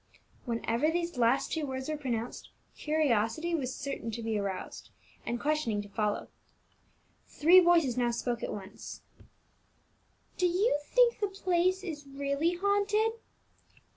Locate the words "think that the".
10.87-11.39